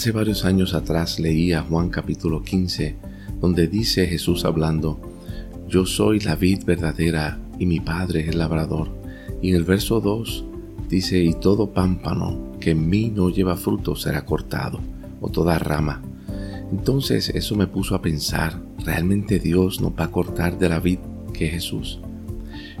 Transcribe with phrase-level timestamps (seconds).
[0.00, 2.96] Hace varios años atrás leía Juan capítulo 15,
[3.38, 4.98] donde dice Jesús hablando,
[5.68, 8.88] Yo soy la vid verdadera y mi Padre es el labrador.
[9.42, 10.46] Y en el verso 2
[10.88, 14.80] dice, y todo pámpano que en mí no lleva fruto será cortado,
[15.20, 16.00] o toda rama.
[16.72, 21.00] Entonces eso me puso a pensar, ¿realmente Dios nos va a cortar de la vid
[21.34, 22.00] que es Jesús?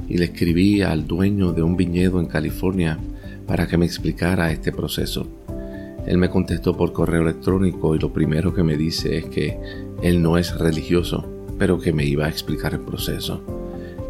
[0.08, 2.98] Y le escribí al dueño de un viñedo en California
[3.46, 5.28] para que me explicara este proceso.
[6.06, 9.58] Él me contestó por correo electrónico y lo primero que me dice es que
[10.02, 11.24] él no es religioso,
[11.58, 13.42] pero que me iba a explicar el proceso.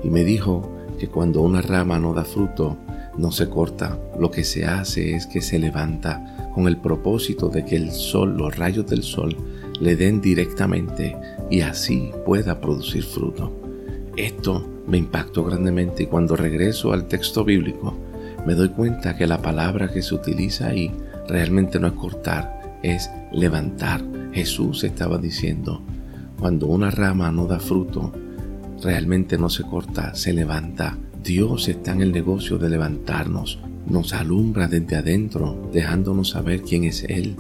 [0.03, 2.77] Y me dijo que cuando una rama no da fruto,
[3.17, 7.65] no se corta, lo que se hace es que se levanta con el propósito de
[7.65, 9.37] que el sol, los rayos del sol,
[9.81, 11.17] le den directamente
[11.51, 13.53] y así pueda producir fruto.
[14.17, 17.97] Esto me impactó grandemente y cuando regreso al texto bíblico
[18.47, 20.93] me doy cuenta que la palabra que se utiliza ahí
[21.31, 24.03] realmente no es cortar, es levantar.
[24.33, 25.83] Jesús estaba diciendo,
[26.39, 28.13] cuando una rama no da fruto,
[28.83, 30.99] realmente no se corta, se levanta.
[31.23, 37.05] Dios está en el negocio de levantarnos, nos alumbra desde adentro, dejándonos saber quién es
[37.05, 37.37] Él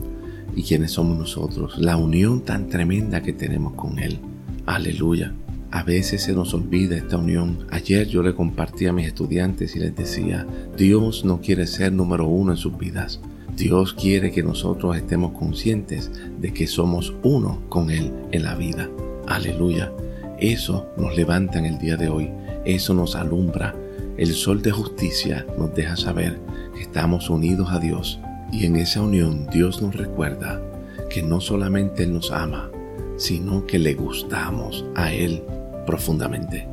[0.54, 4.18] y quiénes somos nosotros, la unión tan tremenda que tenemos con Él.
[4.66, 5.32] Aleluya.
[5.72, 7.66] A veces se nos olvida esta unión.
[7.70, 10.44] Ayer yo le compartí a mis estudiantes y les decía,
[10.76, 13.20] Dios no quiere ser número uno en sus vidas.
[13.56, 18.90] Dios quiere que nosotros estemos conscientes de que somos uno con Él en la vida.
[19.28, 19.92] Aleluya.
[20.40, 22.30] Eso nos levanta en el día de hoy.
[22.64, 23.76] Eso nos alumbra.
[24.16, 26.40] El sol de justicia nos deja saber
[26.74, 28.18] que estamos unidos a Dios.
[28.52, 30.60] Y en esa unión Dios nos recuerda
[31.08, 32.70] que no solamente Él nos ama,
[33.16, 35.44] sino que le gustamos a Él
[35.90, 36.68] profundamente.